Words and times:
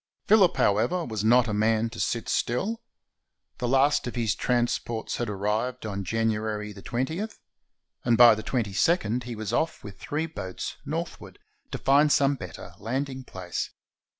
Phillip, 0.25 0.57
however, 0.57 1.05
was 1.05 1.23
not 1.23 1.47
a 1.47 1.53
man 1.53 1.87
to 1.91 1.99
sit 1.99 2.27
still. 2.27 2.81
The 3.59 3.67
last 3.67 4.07
of 4.07 4.15
his 4.15 4.33
transports 4.33 5.17
had 5.17 5.29
arrived 5.29 5.85
on 5.85 6.03
January 6.03 6.73
20, 6.73 7.23
and 8.03 8.17
by 8.17 8.33
the 8.33 8.41
2 8.41 8.51
2d 8.57 9.23
he 9.25 9.35
was 9.35 9.53
off 9.53 9.83
with 9.83 9.99
three 9.99 10.25
boats, 10.25 10.77
northward, 10.87 11.37
to 11.69 11.77
find 11.77 12.11
some 12.11 12.33
better 12.33 12.73
landing 12.79 13.23
place. 13.23 13.69